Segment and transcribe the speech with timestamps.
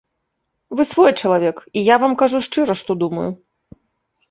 [0.79, 3.29] Вы свой чалавек, і я вам кажу шчыра, што думаю.